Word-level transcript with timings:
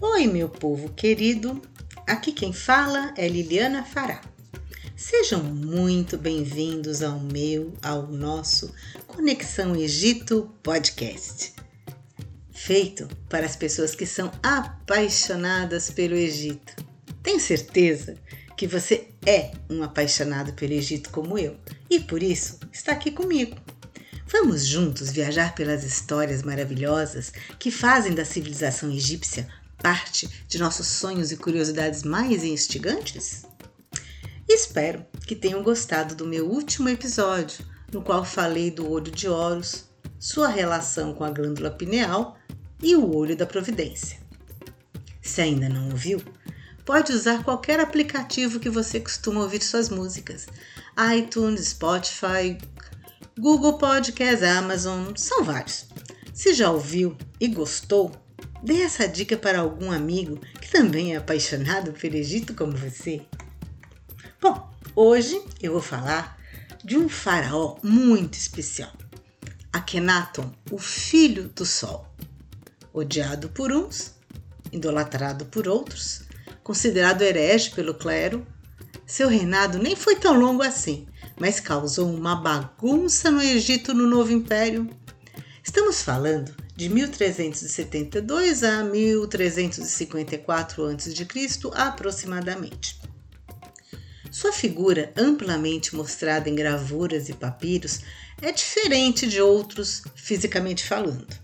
Oi, 0.00 0.28
meu 0.28 0.48
povo 0.48 0.90
querido. 0.90 1.60
Aqui 2.06 2.30
quem 2.30 2.52
fala 2.52 3.12
é 3.16 3.26
Liliana 3.26 3.82
Fará. 3.82 4.20
Sejam 4.94 5.42
muito 5.42 6.16
bem-vindos 6.16 7.02
ao 7.02 7.18
meu, 7.18 7.74
ao 7.82 8.06
nosso 8.06 8.72
Conexão 9.08 9.74
Egito 9.74 10.54
Podcast. 10.62 11.52
Feito 12.52 13.08
para 13.28 13.44
as 13.44 13.56
pessoas 13.56 13.96
que 13.96 14.06
são 14.06 14.30
apaixonadas 14.40 15.90
pelo 15.90 16.14
Egito. 16.14 16.76
Tenho 17.20 17.40
certeza 17.40 18.14
que 18.56 18.68
você 18.68 19.08
é 19.26 19.50
um 19.68 19.82
apaixonado 19.82 20.52
pelo 20.52 20.74
Egito 20.74 21.10
como 21.10 21.36
eu 21.36 21.56
e 21.90 21.98
por 21.98 22.22
isso 22.22 22.60
está 22.72 22.92
aqui 22.92 23.10
comigo. 23.10 23.56
Vamos 24.28 24.64
juntos 24.64 25.10
viajar 25.10 25.56
pelas 25.56 25.82
histórias 25.82 26.44
maravilhosas 26.44 27.32
que 27.58 27.72
fazem 27.72 28.14
da 28.14 28.24
civilização 28.24 28.92
egípcia 28.92 29.48
parte 29.82 30.28
de 30.46 30.58
nossos 30.58 30.86
sonhos 30.86 31.32
e 31.32 31.36
curiosidades 31.36 32.02
mais 32.02 32.44
instigantes? 32.44 33.44
Espero 34.48 35.04
que 35.26 35.36
tenham 35.36 35.62
gostado 35.62 36.14
do 36.14 36.26
meu 36.26 36.48
último 36.48 36.88
episódio, 36.88 37.64
no 37.92 38.02
qual 38.02 38.24
falei 38.24 38.70
do 38.70 38.90
olho 38.90 39.10
de 39.10 39.28
Horus, 39.28 39.84
sua 40.18 40.48
relação 40.48 41.12
com 41.12 41.24
a 41.24 41.30
glândula 41.30 41.70
pineal 41.70 42.36
e 42.82 42.96
o 42.96 43.14
olho 43.14 43.36
da 43.36 43.46
providência. 43.46 44.18
Se 45.20 45.42
ainda 45.42 45.68
não 45.68 45.90
ouviu, 45.90 46.22
pode 46.84 47.12
usar 47.12 47.44
qualquer 47.44 47.78
aplicativo 47.80 48.58
que 48.58 48.70
você 48.70 48.98
costuma 48.98 49.42
ouvir 49.42 49.62
suas 49.62 49.90
músicas. 49.90 50.46
iTunes, 51.14 51.68
Spotify, 51.68 52.56
Google 53.38 53.78
Podcast, 53.78 54.44
Amazon, 54.44 55.12
são 55.14 55.44
vários. 55.44 55.86
Se 56.32 56.54
já 56.54 56.70
ouviu 56.70 57.16
e 57.38 57.48
gostou, 57.48 58.10
dê 58.62 58.82
essa 58.82 59.06
dica 59.06 59.36
para 59.36 59.60
algum 59.60 59.90
amigo 59.90 60.38
que 60.60 60.70
também 60.70 61.14
é 61.14 61.16
apaixonado 61.16 61.92
pelo 61.92 62.16
Egito 62.16 62.54
como 62.54 62.76
você. 62.76 63.22
Bom, 64.40 64.70
hoje 64.94 65.40
eu 65.60 65.72
vou 65.72 65.82
falar 65.82 66.38
de 66.84 66.96
um 66.96 67.08
faraó 67.08 67.76
muito 67.82 68.34
especial, 68.34 68.92
Akhenaton, 69.72 70.52
o 70.70 70.78
filho 70.78 71.48
do 71.48 71.66
sol. 71.66 72.06
Odiado 72.92 73.48
por 73.48 73.72
uns, 73.72 74.14
idolatrado 74.72 75.46
por 75.46 75.68
outros, 75.68 76.22
considerado 76.62 77.22
herege 77.22 77.70
pelo 77.70 77.94
clero, 77.94 78.46
seu 79.06 79.28
reinado 79.28 79.78
nem 79.78 79.96
foi 79.96 80.16
tão 80.16 80.38
longo 80.38 80.62
assim, 80.62 81.06
mas 81.40 81.60
causou 81.60 82.12
uma 82.12 82.36
bagunça 82.36 83.30
no 83.30 83.40
Egito 83.40 83.94
no 83.94 84.06
Novo 84.06 84.32
Império. 84.32 84.88
Estamos 85.68 86.00
falando 86.00 86.56
de 86.74 86.88
1372 86.88 88.64
a 88.64 88.82
1354 88.84 90.86
a.C., 90.86 91.12
aproximadamente. 91.74 92.98
Sua 94.30 94.50
figura, 94.50 95.12
amplamente 95.14 95.94
mostrada 95.94 96.48
em 96.48 96.54
gravuras 96.54 97.28
e 97.28 97.34
papiros, 97.34 98.00
é 98.40 98.50
diferente 98.50 99.26
de 99.26 99.42
outros 99.42 100.04
fisicamente 100.14 100.86
falando. 100.86 101.36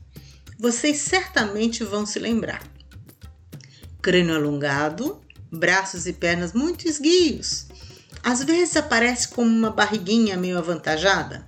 Vocês 0.59 0.97
certamente 0.97 1.85
vão 1.85 2.07
se 2.07 2.19
lembrar 2.19 2.67
crânio 4.01 4.37
alongado, 4.37 5.21
braços 5.53 6.07
e 6.07 6.15
pernas 6.15 6.55
muito 6.55 6.89
esguios. 6.89 7.67
Às 8.23 8.43
vezes 8.43 8.75
aparece 8.75 9.29
como 9.29 9.51
uma 9.51 9.71
barriguinha 9.71 10.39
meio 10.39 10.57
avantajada, 10.57 11.45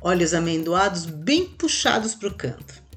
olhos 0.00 0.34
amendoados 0.34 1.06
bem 1.06 1.46
puxados 1.46 2.14
para 2.14 2.28
o 2.28 2.34
canto. 2.34 2.88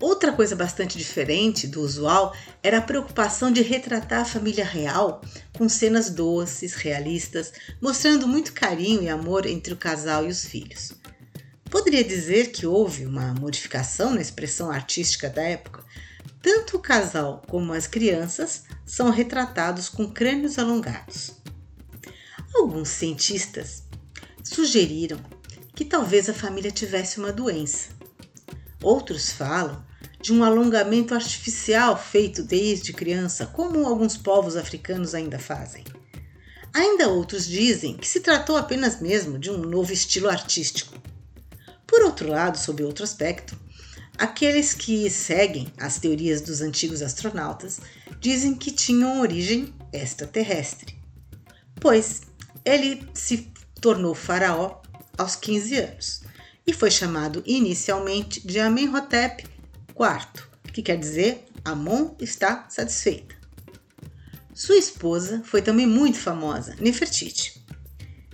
Outra 0.00 0.32
coisa 0.32 0.54
bastante 0.54 0.96
diferente 0.96 1.66
do 1.66 1.80
usual 1.80 2.32
era 2.62 2.78
a 2.78 2.82
preocupação 2.82 3.50
de 3.50 3.62
retratar 3.62 4.20
a 4.20 4.24
família 4.24 4.64
real 4.64 5.20
com 5.56 5.68
cenas 5.68 6.08
doces, 6.08 6.74
realistas, 6.74 7.52
mostrando 7.80 8.28
muito 8.28 8.52
carinho 8.52 9.02
e 9.02 9.08
amor 9.08 9.44
entre 9.44 9.72
o 9.72 9.76
casal 9.76 10.24
e 10.24 10.28
os 10.28 10.44
filhos. 10.44 10.92
Poderia 11.68 12.04
dizer 12.04 12.52
que 12.52 12.64
houve 12.64 13.04
uma 13.04 13.34
modificação 13.34 14.14
na 14.14 14.20
expressão 14.20 14.70
artística 14.70 15.28
da 15.28 15.42
época, 15.42 15.84
tanto 16.40 16.76
o 16.76 16.80
casal 16.80 17.42
como 17.48 17.72
as 17.72 17.88
crianças 17.88 18.62
são 18.86 19.10
retratados 19.10 19.88
com 19.88 20.08
crânios 20.08 20.60
alongados. 20.60 21.32
Alguns 22.54 22.88
cientistas 22.88 23.82
sugeriram 24.44 25.18
que 25.78 25.84
talvez 25.84 26.28
a 26.28 26.34
família 26.34 26.72
tivesse 26.72 27.20
uma 27.20 27.32
doença. 27.32 27.90
Outros 28.82 29.30
falam 29.30 29.86
de 30.20 30.32
um 30.32 30.42
alongamento 30.42 31.14
artificial 31.14 31.96
feito 31.96 32.42
desde 32.42 32.92
criança, 32.92 33.46
como 33.46 33.86
alguns 33.86 34.16
povos 34.16 34.56
africanos 34.56 35.14
ainda 35.14 35.38
fazem. 35.38 35.84
Ainda 36.74 37.08
outros 37.08 37.46
dizem 37.46 37.96
que 37.96 38.08
se 38.08 38.18
tratou 38.18 38.56
apenas 38.56 39.00
mesmo 39.00 39.38
de 39.38 39.52
um 39.52 39.58
novo 39.58 39.92
estilo 39.92 40.28
artístico. 40.28 41.00
Por 41.86 42.02
outro 42.02 42.28
lado, 42.28 42.58
sob 42.58 42.82
outro 42.82 43.04
aspecto, 43.04 43.56
Aqueles 44.18 44.74
que 44.74 45.08
seguem 45.08 45.72
as 45.78 46.00
teorias 46.00 46.40
dos 46.40 46.60
antigos 46.60 47.02
astronautas 47.02 47.78
dizem 48.18 48.52
que 48.52 48.72
tinham 48.72 49.20
origem 49.20 49.72
extraterrestre, 49.92 50.98
pois 51.80 52.22
ele 52.64 53.08
se 53.14 53.52
tornou 53.80 54.16
faraó 54.16 54.77
aos 55.18 55.36
15 55.36 55.76
anos 55.76 56.22
e 56.66 56.72
foi 56.72 56.90
chamado 56.90 57.42
inicialmente 57.46 58.46
de 58.46 58.60
Amenhotep 58.60 59.44
IV, 59.98 60.44
que 60.72 60.82
quer 60.82 60.98
dizer 60.98 61.44
Amon 61.64 62.14
está 62.20 62.66
satisfeita. 62.68 63.34
Sua 64.54 64.76
esposa 64.76 65.42
foi 65.44 65.62
também 65.62 65.86
muito 65.86 66.18
famosa, 66.18 66.76
Nefertiti. 66.78 67.62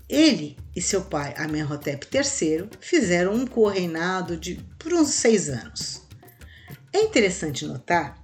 Ele 0.09 0.57
e 0.75 0.83
seu 0.83 1.03
pai 1.03 1.35
Amenhotep 1.37 2.09
III 2.13 2.69
fizeram 2.81 3.35
um 3.35 3.47
co-reinado 3.47 4.37
de 4.37 4.57
por 4.79 4.93
uns 4.93 5.11
seis 5.11 5.49
anos. 5.49 6.03
É 6.93 7.03
interessante 7.03 7.65
notar 7.65 8.21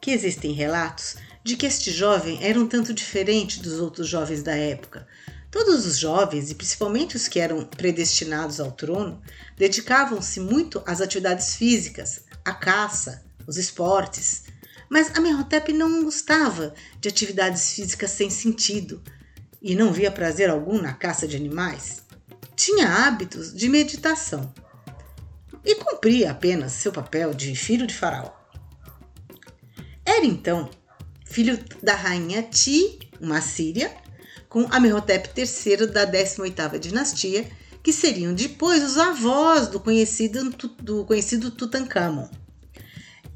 que 0.00 0.10
existem 0.10 0.52
relatos 0.52 1.16
de 1.42 1.56
que 1.56 1.66
este 1.66 1.90
jovem 1.90 2.38
era 2.42 2.58
um 2.58 2.66
tanto 2.66 2.92
diferente 2.92 3.60
dos 3.60 3.80
outros 3.80 4.08
jovens 4.08 4.42
da 4.42 4.54
época. 4.54 5.06
Todos 5.56 5.86
os 5.86 5.98
jovens, 5.98 6.50
e 6.50 6.54
principalmente 6.54 7.16
os 7.16 7.28
que 7.28 7.40
eram 7.40 7.64
predestinados 7.64 8.60
ao 8.60 8.70
trono, 8.70 9.22
dedicavam-se 9.56 10.38
muito 10.38 10.82
às 10.84 11.00
atividades 11.00 11.56
físicas, 11.56 12.24
à 12.44 12.52
caça, 12.52 13.24
os 13.46 13.56
esportes. 13.56 14.44
Mas 14.90 15.16
Amenhotep 15.16 15.72
não 15.72 16.04
gostava 16.04 16.74
de 17.00 17.08
atividades 17.08 17.72
físicas 17.72 18.10
sem 18.10 18.28
sentido, 18.28 19.02
e 19.62 19.74
não 19.74 19.94
via 19.94 20.10
prazer 20.10 20.50
algum 20.50 20.78
na 20.78 20.92
caça 20.92 21.26
de 21.26 21.36
animais, 21.36 22.02
tinha 22.54 23.06
hábitos 23.06 23.54
de 23.54 23.66
meditação 23.66 24.52
e 25.64 25.74
cumpria 25.76 26.32
apenas 26.32 26.72
seu 26.72 26.92
papel 26.92 27.32
de 27.32 27.56
filho 27.56 27.86
de 27.86 27.94
Faraó. 27.94 28.30
Era 30.04 30.26
então 30.26 30.68
filho 31.24 31.58
da 31.82 31.94
rainha 31.94 32.42
Ti, 32.42 32.98
uma 33.18 33.40
síria, 33.40 34.04
com 34.56 34.66
Amenhotep 34.70 35.38
III 35.38 35.86
da 35.88 36.10
18ª 36.10 36.78
dinastia, 36.78 37.46
que 37.82 37.92
seriam 37.92 38.32
depois 38.32 38.82
os 38.82 38.96
avós 38.96 39.68
do 39.68 39.78
conhecido, 39.78 40.48
do 40.80 41.04
conhecido 41.04 41.50
Tutankhamon. 41.50 42.26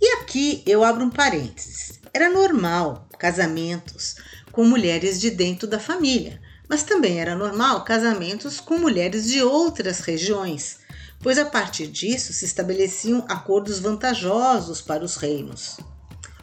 E 0.01 0.15
aqui 0.15 0.63
eu 0.65 0.83
abro 0.83 1.05
um 1.05 1.11
parênteses. 1.11 2.01
Era 2.15 2.31
normal 2.31 3.07
casamentos 3.19 4.17
com 4.51 4.65
mulheres 4.65 5.21
de 5.21 5.29
dentro 5.29 5.69
da 5.69 5.79
família, 5.79 6.41
mas 6.67 6.85
também 6.85 7.21
era 7.21 7.35
normal 7.35 7.85
casamentos 7.85 8.59
com 8.59 8.79
mulheres 8.79 9.29
de 9.29 9.43
outras 9.43 10.01
regiões, 10.01 10.79
pois 11.19 11.37
a 11.37 11.45
partir 11.45 11.89
disso 11.89 12.33
se 12.33 12.47
estabeleciam 12.47 13.27
acordos 13.29 13.79
vantajosos 13.79 14.81
para 14.81 15.05
os 15.05 15.17
reinos. 15.17 15.77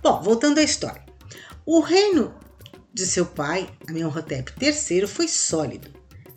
Bom, 0.03 0.21
voltando 0.21 0.59
à 0.59 0.63
história. 0.63 1.03
O 1.65 1.80
reino 1.80 2.31
de 2.94 3.06
seu 3.06 3.25
pai, 3.25 3.69
Amenhotep 3.88 4.54
III, 4.62 5.07
foi 5.07 5.28
sólido, 5.28 5.89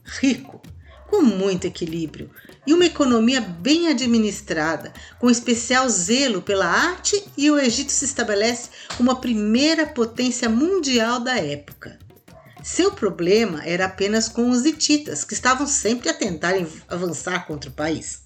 rico, 0.05 0.61
com 1.09 1.23
muito 1.23 1.67
equilíbrio 1.67 2.31
e 2.67 2.73
uma 2.73 2.87
economia 2.87 3.41
bem 3.41 3.89
administrada, 3.89 4.93
com 5.19 5.31
especial 5.31 5.89
zelo 5.89 6.43
pela 6.43 6.67
arte, 6.67 7.25
e 7.37 7.51
o 7.51 7.59
Egito 7.59 7.91
se 7.91 8.05
estabelece 8.05 8.71
como 8.97 9.11
a 9.11 9.17
primeira 9.17 9.87
potência 9.87 10.49
mundial 10.49 11.21
da 11.21 11.37
época. 11.37 11.99
Seu 12.63 12.93
problema 12.93 13.65
era 13.65 13.87
apenas 13.87 14.29
com 14.29 14.51
os 14.51 14.65
hititas, 14.67 15.25
que 15.25 15.33
estavam 15.33 15.67
sempre 15.67 16.11
a 16.11 16.15
tentar 16.15 16.55
avançar 16.89 17.47
contra 17.47 17.71
o 17.71 17.75
país. 17.75 18.23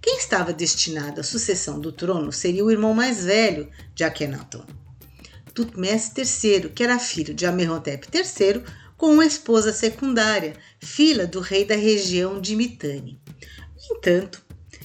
Quem 0.00 0.16
estava 0.16 0.52
destinado 0.52 1.20
à 1.20 1.24
sucessão 1.24 1.78
do 1.78 1.92
trono 1.92 2.32
seria 2.32 2.64
o 2.64 2.70
irmão 2.70 2.94
mais 2.94 3.24
velho 3.24 3.68
de 3.94 4.04
Akhenaton, 4.04 4.64
Tutmés 5.58 6.12
III, 6.16 6.68
que 6.68 6.84
era 6.84 7.00
filho 7.00 7.34
de 7.34 7.44
Amenhotep 7.44 8.06
III, 8.14 8.62
com 8.96 9.14
uma 9.14 9.26
esposa 9.26 9.72
secundária, 9.72 10.54
filha 10.78 11.26
do 11.26 11.40
rei 11.40 11.64
da 11.64 11.74
região 11.74 12.40
de 12.40 12.54
Mitanni. 12.54 13.20
No 13.74 13.96
entanto, 13.96 14.40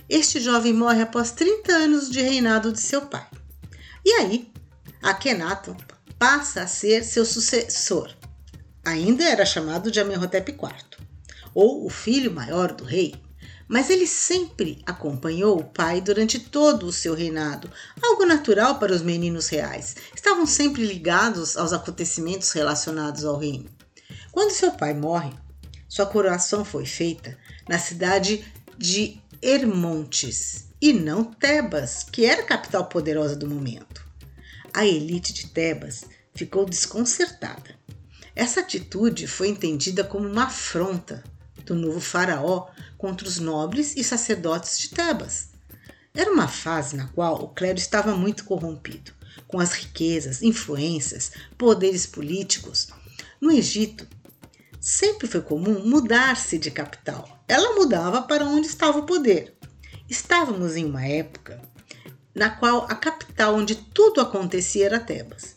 este 0.10 0.40
jovem 0.40 0.74
morre 0.74 1.04
após 1.04 1.30
30 1.30 1.72
anos 1.72 2.10
de 2.10 2.24
reinado 2.24 2.72
de 2.72 2.80
seu 2.80 3.04
pai. 3.04 3.28
E 4.04 4.14
aí, 4.14 4.52
Akhenaton 5.00 5.78
passa 6.18 6.64
a 6.64 6.68
ser 6.68 7.04
seu 7.04 7.24
sucessor. 7.24 8.12
Ainda 8.84 9.24
era 9.24 9.46
chamado 9.46 9.92
de 9.92 10.00
Amenhotep 10.00 10.54
IV, 10.54 11.06
ou 11.54 11.86
o 11.86 11.90
filho 11.92 12.32
maior 12.32 12.74
do 12.74 12.84
rei, 12.84 13.14
mas 13.74 13.90
ele 13.90 14.06
sempre 14.06 14.84
acompanhou 14.86 15.58
o 15.58 15.64
pai 15.64 16.00
durante 16.00 16.40
todo 16.40 16.86
o 16.86 16.94
seu 16.94 17.16
reinado, 17.16 17.68
algo 18.04 18.24
natural 18.24 18.78
para 18.78 18.94
os 18.94 19.02
meninos 19.02 19.48
reais. 19.48 19.96
Estavam 20.14 20.46
sempre 20.46 20.86
ligados 20.86 21.58
aos 21.58 21.74
acontecimentos 21.74 22.52
relacionados 22.52 23.26
ao 23.26 23.36
reino. 23.36 23.68
Quando 24.32 24.52
seu 24.52 24.74
pai 24.74 24.94
morre, 24.94 25.34
sua 25.90 26.06
coroação 26.06 26.64
foi 26.64 26.86
feita 26.86 27.36
na 27.68 27.80
cidade 27.80 28.46
de 28.78 29.20
Hermontes 29.42 30.66
e 30.80 30.94
não 30.94 31.24
Tebas, 31.24 32.04
que 32.04 32.28
era 32.28 32.44
a 32.44 32.46
capital 32.46 32.86
poderosa 32.86 33.36
do 33.36 33.50
momento. 33.50 34.06
A 34.72 34.86
elite 34.86 35.34
de 35.34 35.48
Tebas 35.48 36.04
ficou 36.36 36.64
desconcertada. 36.64 37.74
Essa 38.36 38.60
atitude 38.60 39.26
foi 39.26 39.48
entendida 39.48 40.04
como 40.04 40.28
uma 40.28 40.44
afronta 40.44 41.24
do 41.66 41.76
novo 41.76 42.00
faraó 42.00 42.68
contra 42.98 43.28
os 43.28 43.40
nobres 43.40 43.96
e 43.96 44.04
sacerdotes 44.04 44.80
de 44.80 44.90
Tebas. 44.90 45.50
Era 46.14 46.32
uma 46.32 46.48
fase 46.48 46.96
na 46.96 47.08
qual 47.08 47.44
o 47.44 47.50
clero 47.50 47.78
estava 47.78 48.16
muito 48.16 48.44
corrompido, 48.44 49.12
com 49.48 49.60
as 49.60 49.74
riquezas, 49.74 50.42
influências, 50.42 51.32
poderes 51.58 52.06
políticos. 52.06 52.90
No 53.42 53.52
Egito, 53.52 54.08
sempre 54.80 55.28
foi 55.28 55.42
comum 55.42 55.86
mudar-se 55.86 56.58
de 56.58 56.70
capital. 56.70 57.44
Ela 57.48 57.76
mudava 57.76 58.22
para 58.22 58.46
onde 58.46 58.68
estava 58.68 59.00
o 59.00 59.06
poder. 59.06 59.56
Estávamos 60.10 60.76
em 60.76 60.86
uma 60.86 61.06
época 61.06 61.62
na 62.34 62.50
qual 62.50 62.86
a 62.90 62.96
capital 62.96 63.56
onde 63.56 63.76
tudo 63.76 64.20
acontecia 64.20 64.86
era 64.86 65.00
Tebas. 65.00 65.56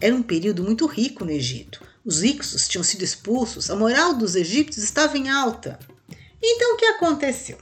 Era 0.00 0.14
um 0.14 0.22
período 0.22 0.62
muito 0.62 0.86
rico 0.86 1.24
no 1.24 1.30
Egito. 1.30 1.85
Os 2.06 2.20
ricos 2.20 2.68
tinham 2.68 2.84
sido 2.84 3.02
expulsos, 3.02 3.68
a 3.68 3.74
moral 3.74 4.14
dos 4.14 4.36
egípcios 4.36 4.84
estava 4.84 5.18
em 5.18 5.28
alta. 5.28 5.76
Então 6.40 6.74
o 6.74 6.76
que 6.76 6.84
aconteceu? 6.84 7.58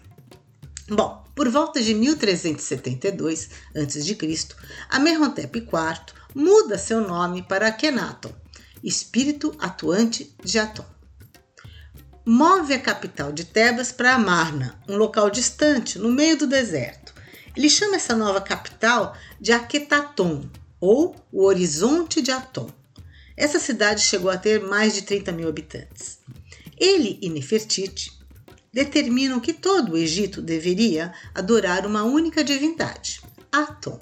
Bom, 0.87 1.25
por 1.35 1.49
volta 1.49 1.83
de 1.83 1.95
1372 1.95 3.49
a.C., 3.75 4.55
Amenhotep 4.91 5.59
IV 5.59 6.15
muda 6.35 6.77
seu 6.77 7.01
nome 7.01 7.43
para 7.43 7.69
Akhenaton, 7.69 8.35
espírito 8.83 9.57
atuante 9.59 10.37
de 10.45 10.59
Atom. 10.59 10.85
Move 12.27 12.75
a 12.75 12.79
capital 12.79 13.33
de 13.33 13.45
Tebas 13.47 13.93
para 13.93 14.15
Amarna, 14.15 14.79
um 14.87 14.97
local 14.97 15.31
distante, 15.31 15.99
no 15.99 16.11
meio 16.11 16.37
do 16.37 16.47
deserto. 16.47 17.15
Ele 17.57 17.71
chama 17.71 17.97
essa 17.97 18.15
nova 18.15 18.43
capital 18.43 19.17
de 19.41 19.53
Aquetaton, 19.53 20.47
ou 20.79 21.17
o 21.33 21.45
Horizonte 21.47 22.21
de 22.21 22.31
Atom. 22.31 22.69
Essa 23.37 23.59
cidade 23.59 24.03
chegou 24.03 24.31
a 24.31 24.37
ter 24.37 24.61
mais 24.61 24.95
de 24.95 25.03
30 25.03 25.33
mil 25.33 25.49
habitantes. 25.49 26.19
Ele 26.79 27.19
e 27.21 27.29
Nefertiti 27.29 28.13
determinam 28.73 29.41
que 29.41 29.53
todo 29.53 29.93
o 29.93 29.97
Egito 29.97 30.43
deveria 30.43 31.13
adorar 31.35 31.87
uma 31.87 32.03
única 32.05 32.43
divindade, 32.43 33.21
Atom, 33.51 33.99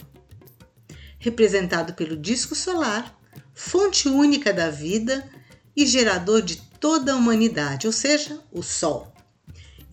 representado 1.18 1.94
pelo 1.94 2.16
disco 2.16 2.54
solar, 2.54 3.18
fonte 3.54 4.08
única 4.08 4.52
da 4.52 4.70
vida 4.70 5.28
e 5.76 5.86
gerador 5.86 6.42
de 6.42 6.56
toda 6.80 7.12
a 7.12 7.16
humanidade, 7.16 7.86
ou 7.86 7.92
seja, 7.92 8.40
o 8.50 8.62
Sol. 8.62 9.12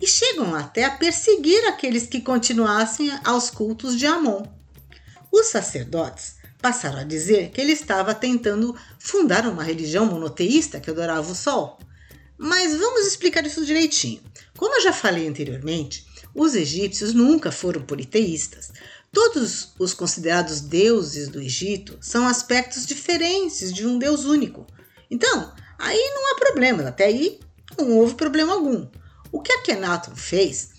E 0.02 0.08
chegam 0.08 0.56
até 0.56 0.86
a 0.86 0.92
perseguir 0.92 1.66
aqueles 1.66 2.08
que 2.08 2.22
continuassem 2.22 3.12
aos 3.24 3.50
cultos 3.50 3.98
de 3.98 4.06
Amon. 4.06 4.44
Os 5.30 5.48
sacerdotes 5.48 6.39
passaram 6.62 7.00
a 7.00 7.04
dizer 7.04 7.52
que 7.52 7.60
ele 7.60 7.72
estava 7.72 8.14
tentando 8.14 8.76
fundar 8.98 9.48
uma 9.48 9.64
religião 9.64 10.06
monoteísta 10.06 10.80
que 10.80 10.90
adorava 10.90 11.32
o 11.32 11.36
Sol. 11.36 11.80
Mas 12.38 12.76
vamos 12.76 13.08
explicar 13.08 13.46
isso 13.46 13.66
direitinho. 13.66 14.22
Como 14.58 14.76
eu 14.76 14.82
já 14.82 14.94
falei 14.94 15.28
anteriormente, 15.28 16.06
os 16.34 16.56
egípcios 16.56 17.14
nunca 17.14 17.52
foram 17.52 17.82
politeístas. 17.82 18.72
Todos 19.12 19.74
os 19.80 19.94
considerados 19.94 20.62
deuses 20.62 21.30
do 21.30 21.42
Egito 21.42 21.98
são 22.00 22.28
aspectos 22.28 22.86
diferentes 22.86 23.74
de 23.74 23.88
um 23.88 23.98
deus 23.98 24.26
único. 24.26 24.68
Então, 25.10 25.54
aí 25.78 26.12
não 26.14 26.32
há 26.32 26.36
problema, 26.36 26.88
até 26.88 27.06
aí 27.06 27.40
não 27.78 27.98
houve 27.98 28.16
problema 28.16 28.54
algum. 28.54 28.88
O 29.32 29.42
que 29.42 29.52
Akhenaton 29.52 30.16
fez 30.16 30.70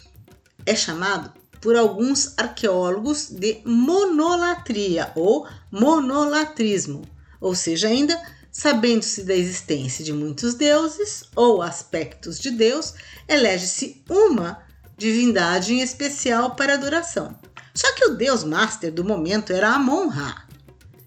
é 0.64 0.76
chamado 0.76 1.32
por 1.60 1.76
alguns 1.76 2.34
arqueólogos 2.36 3.28
de 3.30 3.60
monolatria 3.64 5.12
ou 5.14 5.46
monolatrismo, 5.70 7.02
ou 7.40 7.54
seja, 7.54 7.88
ainda 7.88 8.18
Sabendo-se 8.52 9.22
da 9.22 9.34
existência 9.34 10.04
de 10.04 10.12
muitos 10.12 10.54
deuses 10.54 11.22
ou 11.36 11.62
aspectos 11.62 12.38
de 12.38 12.50
Deus, 12.50 12.94
elege-se 13.28 14.02
uma 14.08 14.60
divindade 14.98 15.72
em 15.72 15.80
especial 15.80 16.56
para 16.56 16.74
adoração. 16.74 17.38
Só 17.72 17.94
que 17.94 18.06
o 18.06 18.16
deus 18.16 18.42
master 18.42 18.92
do 18.92 19.04
momento 19.04 19.52
era 19.52 19.74
Amon-Ra. 19.74 20.48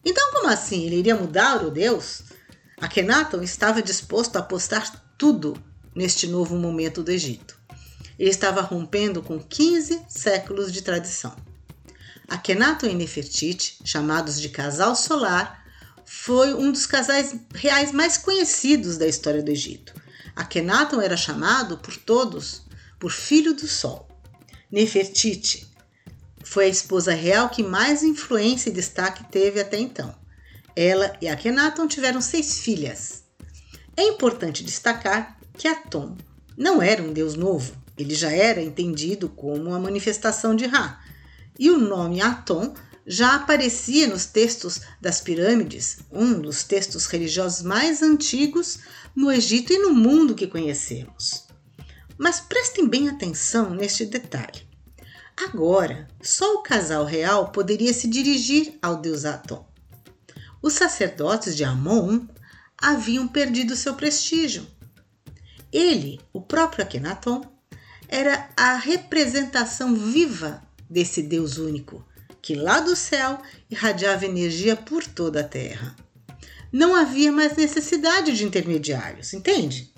Então, 0.06 0.32
como 0.32 0.48
assim? 0.48 0.86
Ele 0.86 0.96
iria 0.96 1.16
mudar 1.16 1.64
o 1.66 1.70
deus? 1.70 2.24
Akhenaton 2.80 3.42
estava 3.42 3.82
disposto 3.82 4.38
a 4.38 4.40
apostar 4.40 5.14
tudo 5.18 5.62
neste 5.94 6.28
novo 6.28 6.56
momento 6.56 7.04
do 7.04 7.12
Egito. 7.12 7.60
Ele 8.18 8.30
estava 8.30 8.62
rompendo 8.62 9.22
com 9.22 9.40
15 9.40 10.06
séculos 10.08 10.72
de 10.72 10.82
tradição. 10.82 11.36
Akhenaton 12.28 12.88
e 12.88 12.94
Nefertiti, 12.96 13.78
chamados 13.84 14.40
de 14.40 14.50
casal 14.50 14.96
solar, 14.96 15.64
foi 16.06 16.54
um 16.54 16.72
dos 16.72 16.86
casais 16.86 17.36
reais 17.54 17.92
mais 17.92 18.18
conhecidos 18.18 18.98
da 18.98 19.08
história 19.08 19.42
do 19.42 19.50
Egito. 19.50 19.94
Akhenaton 20.36 21.02
era 21.02 21.18
chamado 21.18 21.78
por 21.78 21.96
todos 21.98 22.64
por 23.00 23.12
Filho 23.12 23.54
do 23.54 23.68
Sol. 23.68 24.08
Nefertiti 24.72 25.68
foi 26.44 26.66
a 26.66 26.70
esposa 26.70 27.14
real 27.14 27.50
que 27.50 27.64
mais 27.64 28.04
influência 28.04 28.70
e 28.70 28.74
destaque 28.74 29.24
teve 29.32 29.60
até 29.60 29.80
então. 29.80 30.14
Ela 30.76 31.16
e 31.22 31.28
Akhenaton 31.28 31.88
tiveram 31.88 32.22
seis 32.22 32.60
filhas. 32.60 33.24
É 33.96 34.04
importante 34.04 34.64
destacar 34.64 35.38
que 35.58 35.68
Atom 35.68 36.18
não 36.58 36.82
era 36.82 37.02
um 37.02 37.14
deus 37.14 37.36
novo, 37.36 37.76
ele 37.98 38.16
já 38.16 38.32
era 38.32 38.62
entendido 38.62 39.30
como 39.30 39.74
a 39.74 39.80
manifestação 39.80 40.56
de 40.56 40.66
Ra. 40.66 41.00
E 41.58 41.70
o 41.70 41.78
nome 41.78 42.22
Atom 42.22 42.74
já 43.06 43.36
aparecia 43.36 44.08
nos 44.08 44.26
textos 44.26 44.82
das 45.00 45.22
pirâmides, 45.22 46.00
um 46.12 46.40
dos 46.40 46.64
textos 46.64 47.06
religiosos 47.06 47.62
mais 47.62 48.02
antigos 48.02 48.80
no 49.16 49.32
Egito 49.32 49.74
e 49.74 49.80
no 49.80 49.94
mundo 49.94 50.36
que 50.36 50.48
conhecemos. 50.48 51.46
Mas 52.18 52.40
prestem 52.40 52.88
bem 52.88 53.10
atenção 53.10 53.72
neste 53.72 54.06
detalhe. 54.06 54.68
Agora, 55.36 56.08
só 56.22 56.56
o 56.56 56.64
casal 56.64 57.06
real 57.06 57.52
poderia 57.52 57.94
se 57.94 58.08
dirigir 58.08 58.78
ao 58.82 58.98
deus 58.98 59.26
Atom. 59.26 59.66
Os 60.62 60.74
sacerdotes 60.74 61.56
de 61.56 61.64
Amon 61.64 62.22
haviam 62.78 63.28
perdido 63.28 63.76
seu 63.76 63.96
prestígio. 63.96 64.66
Ele, 65.72 66.22
o 66.32 66.40
próprio 66.40 66.84
Akhenaton, 66.84 67.53
era 68.14 68.48
a 68.56 68.76
representação 68.76 69.96
viva 69.96 70.62
desse 70.88 71.24
Deus 71.24 71.58
único, 71.58 72.06
que 72.44 72.54
lá 72.54 72.80
do 72.80 72.96
céu 72.96 73.42
irradiava 73.72 74.24
energia 74.24 74.76
por 74.76 75.04
toda 75.04 75.40
a 75.40 75.44
terra. 75.44 75.96
Não 76.72 76.94
havia 76.94 77.32
mais 77.32 77.56
necessidade 77.58 78.38
de 78.38 78.46
intermediários, 78.46 79.34
entende? 79.34 79.92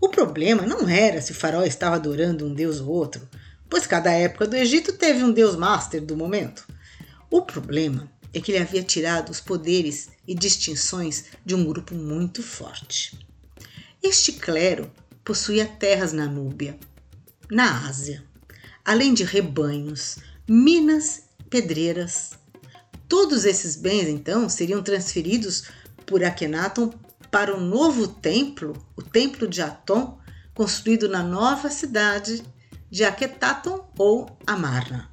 O 0.00 0.08
problema 0.08 0.62
não 0.62 0.88
era 0.88 1.20
se 1.20 1.32
o 1.32 1.34
faraó 1.34 1.62
estava 1.62 1.96
adorando 1.96 2.46
um 2.46 2.54
deus 2.54 2.80
ou 2.80 2.88
outro, 2.88 3.28
pois 3.68 3.86
cada 3.86 4.10
época 4.10 4.46
do 4.46 4.56
Egito 4.56 4.94
teve 4.94 5.22
um 5.22 5.30
deus 5.30 5.54
master 5.54 6.00
do 6.00 6.16
momento. 6.16 6.66
O 7.30 7.42
problema 7.42 8.10
é 8.32 8.40
que 8.40 8.50
ele 8.50 8.62
havia 8.62 8.82
tirado 8.82 9.28
os 9.28 9.40
poderes 9.40 10.08
e 10.26 10.34
distinções 10.34 11.26
de 11.44 11.54
um 11.54 11.66
grupo 11.66 11.94
muito 11.94 12.42
forte. 12.42 13.18
Este 14.02 14.32
clero 14.32 14.90
possuía 15.22 15.66
terras 15.66 16.14
na 16.14 16.24
Núbia, 16.24 16.78
na 17.52 17.86
Ásia, 17.86 18.24
além 18.82 19.12
de 19.12 19.24
rebanhos, 19.24 20.16
minas 20.48 21.24
pedreiras. 21.50 22.30
Todos 23.06 23.44
esses 23.44 23.76
bens, 23.76 24.08
então, 24.08 24.48
seriam 24.48 24.82
transferidos 24.82 25.64
por 26.06 26.24
Akhenaton 26.24 26.94
para 27.30 27.54
o 27.54 27.60
novo 27.60 28.08
templo, 28.08 28.72
o 28.96 29.02
Templo 29.02 29.46
de 29.46 29.60
Atom, 29.60 30.18
construído 30.54 31.10
na 31.10 31.22
nova 31.22 31.68
cidade 31.68 32.42
de 32.90 33.04
Akhetaton 33.04 33.86
ou 33.98 34.34
Amarna. 34.46 35.10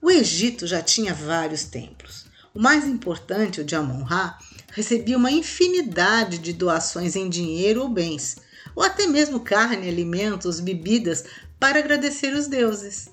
O 0.00 0.10
Egito 0.10 0.66
já 0.66 0.80
tinha 0.80 1.12
vários 1.12 1.64
templos. 1.64 2.24
O 2.54 2.60
mais 2.60 2.86
importante, 2.86 3.60
o 3.60 3.64
de 3.64 3.74
Amon-Ra, 3.74 4.38
recebia 4.72 5.18
uma 5.18 5.30
infinidade 5.30 6.38
de 6.38 6.54
doações 6.54 7.14
em 7.14 7.28
dinheiro 7.28 7.82
ou 7.82 7.90
bens, 7.90 8.36
ou 8.74 8.82
até 8.82 9.06
mesmo 9.06 9.40
carne, 9.40 9.88
alimentos, 9.88 10.60
bebidas, 10.60 11.24
para 11.58 11.78
agradecer 11.78 12.34
os 12.34 12.46
deuses. 12.46 13.08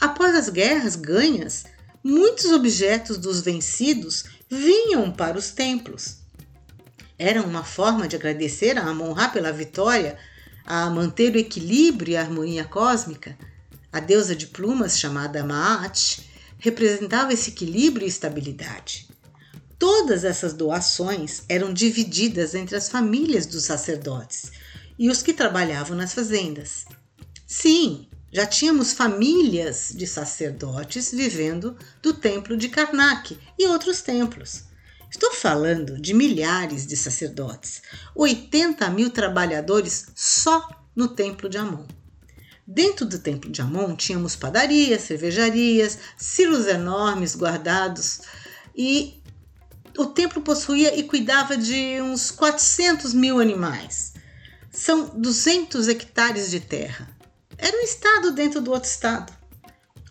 Após 0.00 0.34
as 0.34 0.48
guerras 0.48 0.96
ganhas, 0.96 1.64
muitos 2.02 2.46
objetos 2.46 3.18
dos 3.18 3.40
vencidos 3.40 4.24
vinham 4.48 5.10
para 5.10 5.38
os 5.38 5.50
templos. 5.50 6.16
Era 7.18 7.42
uma 7.42 7.62
forma 7.62 8.08
de 8.08 8.16
agradecer 8.16 8.78
a 8.78 8.86
Amon-Ra 8.86 9.28
pela 9.28 9.52
vitória, 9.52 10.16
a 10.64 10.88
manter 10.88 11.34
o 11.34 11.38
equilíbrio 11.38 12.12
e 12.12 12.16
a 12.16 12.22
harmonia 12.22 12.64
cósmica. 12.64 13.36
A 13.92 14.00
deusa 14.00 14.34
de 14.34 14.46
plumas, 14.46 14.98
chamada 14.98 15.44
Maat, 15.44 16.20
representava 16.58 17.34
esse 17.34 17.50
equilíbrio 17.50 18.06
e 18.06 18.08
estabilidade. 18.08 19.08
Todas 19.78 20.24
essas 20.24 20.52
doações 20.52 21.42
eram 21.48 21.72
divididas 21.72 22.54
entre 22.54 22.76
as 22.76 22.88
famílias 22.88 23.46
dos 23.46 23.64
sacerdotes 23.64 24.52
e 25.00 25.08
os 25.08 25.22
que 25.22 25.32
trabalhavam 25.32 25.96
nas 25.96 26.12
fazendas. 26.12 26.84
Sim, 27.46 28.06
já 28.30 28.44
tínhamos 28.44 28.92
famílias 28.92 29.94
de 29.96 30.06
sacerdotes 30.06 31.10
vivendo 31.10 31.74
do 32.02 32.12
templo 32.12 32.54
de 32.54 32.68
Karnak 32.68 33.38
e 33.58 33.66
outros 33.66 34.02
templos. 34.02 34.64
Estou 35.10 35.32
falando 35.32 35.98
de 35.98 36.12
milhares 36.12 36.86
de 36.86 36.98
sacerdotes, 36.98 37.80
80 38.14 38.90
mil 38.90 39.08
trabalhadores 39.08 40.08
só 40.14 40.68
no 40.94 41.08
templo 41.08 41.48
de 41.48 41.56
Amon. 41.56 41.86
Dentro 42.66 43.06
do 43.06 43.18
templo 43.18 43.50
de 43.50 43.62
Amon 43.62 43.96
tínhamos 43.96 44.36
padarias, 44.36 45.00
cervejarias, 45.00 45.98
silos 46.18 46.66
enormes 46.66 47.34
guardados 47.34 48.20
e 48.76 49.22
o 49.96 50.04
templo 50.04 50.42
possuía 50.42 50.94
e 50.94 51.04
cuidava 51.04 51.56
de 51.56 52.02
uns 52.02 52.30
400 52.30 53.14
mil 53.14 53.40
animais. 53.40 54.09
São 54.70 55.06
200 55.08 55.88
hectares 55.88 56.48
de 56.48 56.60
terra. 56.60 57.08
Era 57.58 57.76
um 57.76 57.80
estado 57.80 58.30
dentro 58.30 58.60
do 58.60 58.70
outro 58.70 58.88
estado. 58.88 59.32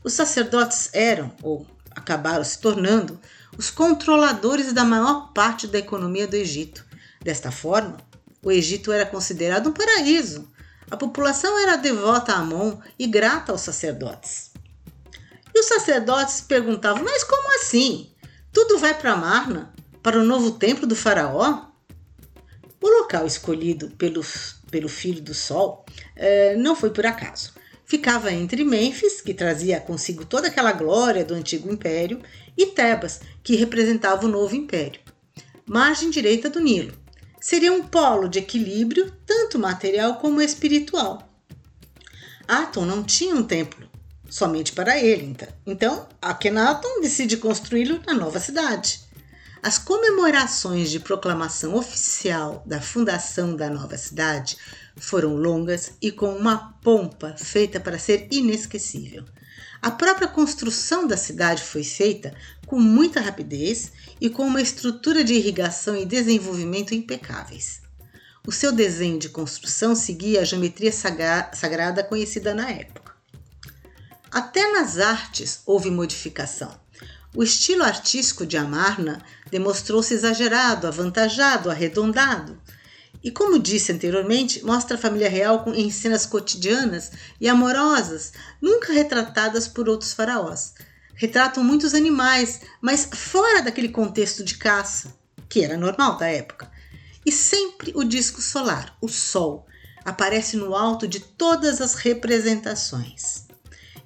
Os 0.04 0.13
sacerdotes 0.13 0.89
eram, 0.92 1.34
ou 1.42 1.66
acabaram 1.92 2.44
se 2.44 2.60
tornando, 2.60 3.20
os 3.58 3.70
controladores 3.70 4.74
da 4.74 4.84
maior 4.84 5.32
parte 5.34 5.66
da 5.66 5.80
economia 5.80 6.28
do 6.28 6.36
Egito. 6.36 6.86
Desta 7.22 7.51
forma, 7.51 7.98
o 8.44 8.51
Egito 8.51 8.92
era 8.92 9.06
considerado 9.06 9.70
um 9.70 9.74
paraíso. 9.74 10.51
A 10.92 10.98
população 10.98 11.58
era 11.60 11.78
devota 11.78 12.34
a 12.34 12.39
Amon 12.39 12.80
e 12.98 13.08
grata 13.08 13.54
aos 13.54 13.62
sacerdotes. 13.62 14.51
E 15.54 15.60
os 15.60 15.68
sacerdotes 15.68 16.42
perguntavam: 16.42 17.04
Mas 17.04 17.24
como 17.24 17.56
assim? 17.62 18.12
Tudo 18.51 18.78
vai 18.78 18.94
para 18.94 19.16
Marna, 19.16 19.74
para 20.04 20.20
o 20.20 20.24
novo 20.24 20.51
templo 20.51 20.86
do 20.86 20.96
Faraó? 20.96 21.69
O 22.82 22.88
local 22.88 23.26
escolhido 23.26 23.90
pelo, 23.92 24.22
pelo 24.72 24.88
filho 24.88 25.22
do 25.22 25.34
sol 25.34 25.86
eh, 26.16 26.56
não 26.56 26.76
foi 26.76 26.90
por 26.92 27.06
acaso. 27.06 27.54
Ficava 27.86 28.32
entre 28.32 28.64
Mênfis, 28.64 29.20
que 29.20 29.34
trazia 29.34 29.80
consigo 29.80 30.24
toda 30.24 30.48
aquela 30.48 30.72
glória 30.72 31.26
do 31.26 31.34
antigo 31.34 31.72
império, 31.72 32.22
e 32.56 32.68
Tebas, 32.68 33.20
que 33.44 33.56
representava 33.56 34.26
o 34.26 34.30
novo 34.30 34.56
império. 34.56 35.02
Margem 35.66 36.10
direita 36.10 36.50
do 36.50 36.60
Nilo. 36.60 36.94
Seria 37.42 37.74
um 37.74 37.82
polo 37.82 38.28
de 38.28 38.40
equilíbrio, 38.40 39.12
tanto 39.26 39.58
material 39.58 40.16
como 40.16 40.42
espiritual. 40.42 41.28
Atom 42.48 42.86
não 42.86 43.04
tinha 43.04 43.34
um 43.34 43.44
templo 43.44 43.90
somente 44.30 44.72
para 44.74 44.98
ele. 44.98 45.26
Então, 45.26 45.48
então 45.66 46.08
Akhenaton 46.22 47.02
decide 47.02 47.38
construí-lo 47.38 48.02
na 48.06 48.14
nova 48.14 48.40
cidade. 48.40 49.02
As 49.62 49.78
comemorações 49.78 50.89
de 50.89 51.01
proclamação 51.01 51.75
oficial 51.75 52.63
da 52.66 52.80
fundação 52.80 53.58
da 53.58 53.70
nova 53.70 53.98
cidade 53.98 54.58
foram 54.96 55.36
longas 55.36 55.92
e 56.01 56.13
com 56.13 56.34
uma 56.34 56.74
pompa 56.82 57.36
feita 57.38 57.78
para 57.78 58.00
ser 58.00 58.30
inesquecível. 58.32 59.25
A 59.82 59.92
própria 59.92 60.30
construção 60.30 61.06
da 61.06 61.18
cidade 61.18 61.62
foi 61.62 61.84
feita 61.84 62.34
com 62.66 62.80
muita 62.80 63.20
rapidez 63.20 63.92
e 64.22 64.30
com 64.30 64.48
uma 64.48 64.62
estrutura 64.62 65.25
de 65.25 65.34
irrigação 65.34 65.96
e 65.96 66.06
desenvolvimento 66.06 66.96
impecáveis. 66.96 67.82
O 68.48 68.54
seu 68.54 68.72
desenho 68.72 69.20
de 69.20 69.28
construção 69.28 69.94
seguia 69.94 70.39
a 70.39 70.46
geometria 70.46 70.92
sagrada 70.92 72.01
conhecida 72.01 72.54
na 72.54 72.70
época. 72.70 73.13
Até 74.32 74.72
nas 74.72 74.98
artes 74.98 75.62
houve 75.66 75.92
modificação. 75.92 76.80
O 77.36 77.44
estilo 77.44 77.84
artístico 77.84 78.44
de 78.44 78.58
Amarna 78.58 79.22
demonstrou-se 79.52 80.14
exagerado, 80.14 80.88
avantajado, 80.88 81.70
arredondado. 81.70 82.60
E 83.24 83.30
como 83.30 83.60
disse 83.60 83.92
anteriormente, 83.92 84.66
mostra 84.66 84.98
a 84.98 85.00
família 85.00 85.30
real 85.30 85.64
em 85.76 85.92
cenas 85.92 86.26
cotidianas 86.26 87.12
e 87.40 87.48
amorosas, 87.48 88.34
nunca 88.60 88.92
retratadas 88.92 89.68
por 89.68 89.88
outros 89.88 90.12
faraós. 90.12 90.74
Retratam 91.14 91.64
muitos 91.64 91.94
animais, 91.94 92.62
mas 92.82 93.08
fora 93.14 93.62
daquele 93.62 93.90
contexto 93.90 94.44
de 94.44 94.58
caça, 94.58 95.14
que 95.48 95.64
era 95.64 95.78
normal 95.78 96.18
da 96.18 96.28
época. 96.28 96.72
E 97.24 97.32
sempre 97.32 97.92
o 97.94 98.04
disco 98.04 98.42
solar, 98.42 98.98
o 99.00 99.08
Sol, 99.08 99.68
aparece 100.04 100.58
no 100.58 100.74
alto 100.74 101.08
de 101.08 101.20
todas 101.20 101.80
as 101.80 101.94
representações. 101.94 103.46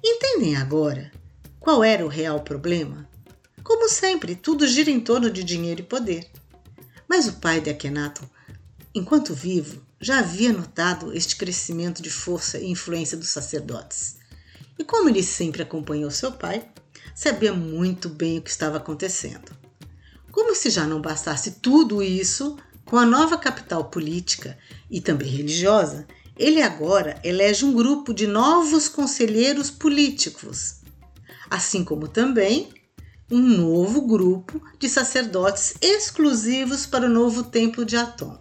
Entendem 0.04 0.56
agora 0.56 1.10
qual 1.58 1.82
era 1.82 2.04
o 2.04 2.08
real 2.08 2.40
problema? 2.40 3.08
Como 3.64 3.88
sempre, 3.88 4.36
tudo 4.36 4.66
gira 4.68 4.90
em 4.90 5.00
torno 5.00 5.30
de 5.30 5.42
dinheiro 5.42 5.80
e 5.80 5.84
poder. 5.84 6.30
Mas 7.08 7.26
o 7.26 7.32
pai 7.32 7.62
de 7.62 7.70
Akhenaton, 7.70 8.26
enquanto 8.94 9.32
vivo, 9.32 9.82
já 9.98 10.18
havia 10.18 10.52
notado 10.52 11.14
este 11.14 11.34
crescimento 11.34 12.02
de 12.02 12.10
força 12.10 12.58
e 12.58 12.70
influência 12.70 13.16
dos 13.16 13.30
sacerdotes. 13.30 14.18
E 14.78 14.84
como 14.84 15.08
ele 15.08 15.22
sempre 15.22 15.62
acompanhou 15.62 16.10
seu 16.10 16.30
pai, 16.30 16.68
sabia 17.14 17.54
muito 17.54 18.10
bem 18.10 18.38
o 18.38 18.42
que 18.42 18.50
estava 18.50 18.76
acontecendo. 18.76 19.56
Como 20.30 20.54
se 20.54 20.68
já 20.68 20.86
não 20.86 21.00
bastasse 21.00 21.52
tudo 21.52 22.02
isso, 22.02 22.58
com 22.84 22.98
a 22.98 23.06
nova 23.06 23.38
capital 23.38 23.84
política 23.84 24.58
e 24.90 25.00
também 25.00 25.28
religiosa, 25.28 26.06
ele 26.36 26.60
agora 26.60 27.18
elege 27.24 27.64
um 27.64 27.72
grupo 27.72 28.12
de 28.12 28.26
novos 28.26 28.88
conselheiros 28.88 29.70
políticos, 29.70 30.80
assim 31.48 31.82
como 31.82 32.08
também 32.08 32.68
um 33.30 33.40
novo 33.40 34.02
grupo 34.02 34.60
de 34.78 34.88
sacerdotes 34.88 35.74
exclusivos 35.80 36.86
para 36.86 37.06
o 37.06 37.10
novo 37.10 37.42
templo 37.42 37.84
de 37.84 37.96
Atom. 37.96 38.38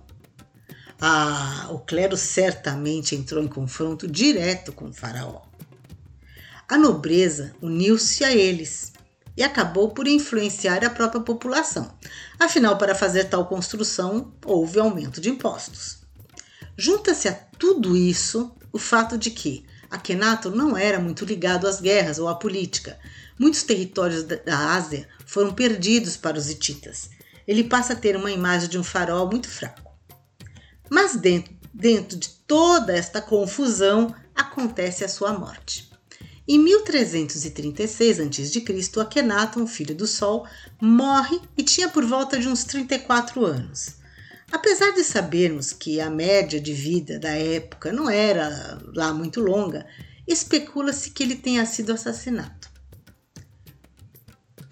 Ah, 1.00 1.68
o 1.72 1.80
clero 1.80 2.16
certamente 2.16 3.16
entrou 3.16 3.44
em 3.44 3.48
confronto 3.48 4.08
direto 4.08 4.72
com 4.72 4.90
o 4.90 4.94
faraó. 4.94 5.42
A 6.68 6.78
nobreza 6.78 7.56
uniu-se 7.62 8.24
a 8.24 8.34
eles 8.34 8.94
e 9.36 9.44
acabou 9.44 9.90
por 9.90 10.08
influenciar 10.08 10.84
a 10.84 10.90
própria 10.90 11.22
população. 11.22 11.92
Afinal, 12.40 12.78
para 12.78 12.96
fazer 12.96 13.26
tal 13.26 13.46
construção, 13.48 14.34
houve 14.46 14.80
aumento 14.80 15.20
de 15.20 15.30
impostos. 15.30 16.00
Junta-se 16.78 17.28
a 17.28 17.34
tudo 17.34 17.98
isso 17.98 18.56
o 18.72 18.80
fato 18.80 19.18
de 19.18 19.32
que 19.32 19.66
Akhenaton 19.90 20.50
não 20.50 20.76
era 20.76 21.00
muito 21.00 21.26
ligado 21.26 21.68
às 21.68 21.80
guerras 21.80 22.18
ou 22.18 22.28
à 22.28 22.36
política. 22.36 22.98
Muitos 23.38 23.64
territórios 23.64 24.24
da 24.24 24.74
Ásia 24.74 25.08
foram 25.26 25.54
perdidos 25.54 26.16
para 26.16 26.38
os 26.38 26.50
hititas. 26.50 27.10
Ele 27.48 27.64
passa 27.64 27.94
a 27.94 27.96
ter 27.96 28.16
uma 28.16 28.32
imagem 28.32 28.70
de 28.70 28.78
um 28.78 28.84
farol 28.84 29.30
muito 29.30 29.50
fraco. 29.50 29.92
Mas 30.90 31.16
dentro, 31.16 31.54
dentro 31.74 32.18
de 32.18 32.30
toda 32.30 32.96
esta 32.96 33.22
confusão 33.22 34.14
acontece 34.36 35.04
a 35.04 35.10
sua 35.10 35.34
morte. 35.38 35.92
Em 36.48 36.60
1336 36.60 38.20
a.C., 38.20 39.00
Akhenaton, 39.02 39.66
filho 39.66 39.96
do 39.96 40.06
Sol, 40.06 40.46
morre 40.80 41.40
e 41.58 41.64
tinha 41.64 41.88
por 41.88 42.06
volta 42.06 42.38
de 42.38 42.48
uns 42.50 42.66
34 42.66 43.46
anos. 43.46 43.96
Apesar 44.52 44.92
de 44.92 45.04
sabermos 45.04 45.74
que 45.74 46.00
a 46.00 46.10
média 46.10 46.60
de 46.60 46.74
vida 46.74 47.18
da 47.18 47.32
época 47.32 47.92
não 47.92 48.10
era 48.10 48.78
lá 48.94 49.14
muito 49.14 49.40
longa, 49.40 49.86
especula-se 50.28 51.12
que 51.12 51.24
ele 51.24 51.36
tenha 51.36 51.66
sido 51.66 51.92
assassinado. 51.94 52.73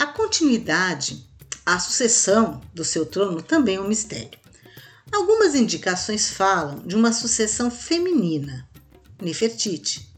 A 0.02 0.08
continuidade, 0.08 1.24
a 1.64 1.78
sucessão 1.78 2.60
do 2.74 2.84
seu 2.84 3.06
trono 3.06 3.40
também 3.40 3.76
é 3.76 3.80
um 3.80 3.88
mistério. 3.88 4.40
Algumas 5.12 5.54
indicações 5.54 6.32
falam 6.32 6.80
de 6.80 6.96
uma 6.96 7.14
sucessão 7.14 7.70
feminina, 7.70 8.68
Nefertiti. 9.22 10.12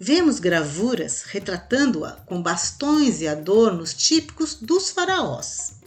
Vemos 0.00 0.40
gravuras 0.40 1.22
retratando-a 1.22 2.16
com 2.26 2.42
bastões 2.42 3.20
e 3.20 3.28
adornos 3.28 3.94
típicos 3.94 4.56
dos 4.56 4.90
faraós 4.90 5.78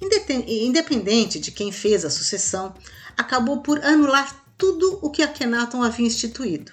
independente 0.00 1.40
de 1.40 1.50
quem 1.50 1.72
fez 1.72 2.04
a 2.04 2.10
sucessão, 2.10 2.72
acabou 3.16 3.62
por 3.62 3.84
anular 3.84 4.44
tudo 4.56 5.00
o 5.02 5.10
que 5.10 5.24
Akhenaton 5.24 5.82
havia 5.82 6.06
instituído. 6.06 6.70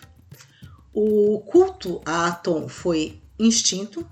O 0.93 1.39
culto 1.39 2.03
a 2.05 2.27
Aton 2.27 2.69
foi 2.69 3.19
extinto, 3.39 4.07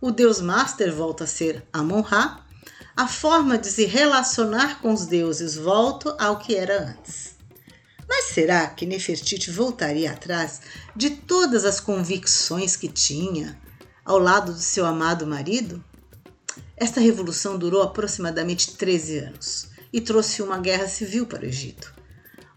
o 0.00 0.10
deus 0.10 0.40
master 0.40 0.94
volta 0.94 1.24
a 1.24 1.26
ser 1.26 1.62
Amon-Ra, 1.72 2.42
a 2.96 3.06
forma 3.06 3.58
de 3.58 3.66
se 3.66 3.84
relacionar 3.84 4.80
com 4.80 4.92
os 4.92 5.06
deuses 5.06 5.56
volta 5.56 6.16
ao 6.18 6.38
que 6.38 6.56
era 6.56 6.82
antes. 6.82 7.34
Mas 8.08 8.26
será 8.26 8.66
que 8.66 8.86
Nefertiti 8.86 9.50
voltaria 9.50 10.10
atrás 10.10 10.62
de 10.96 11.10
todas 11.10 11.64
as 11.64 11.80
convicções 11.80 12.76
que 12.76 12.88
tinha 12.88 13.60
ao 14.04 14.18
lado 14.18 14.52
do 14.52 14.58
seu 14.58 14.86
amado 14.86 15.26
marido? 15.26 15.84
Esta 16.76 16.98
revolução 16.98 17.58
durou 17.58 17.82
aproximadamente 17.82 18.76
13 18.76 19.18
anos 19.18 19.68
e 19.92 20.00
trouxe 20.00 20.42
uma 20.42 20.58
guerra 20.58 20.88
civil 20.88 21.26
para 21.26 21.42
o 21.42 21.46
Egito. 21.46 21.94